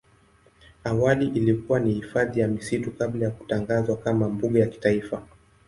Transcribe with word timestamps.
Awali 0.83 1.27
ilikuwa 1.27 1.79
ni 1.79 1.93
hifadhi 1.93 2.39
ya 2.39 2.47
misitu 2.47 2.91
kabla 2.91 3.25
ya 3.25 3.31
kutangazwa 3.31 3.97
kama 3.97 4.29
mbuga 4.29 4.59
ya 4.59 4.67
kitaifa. 4.67 5.27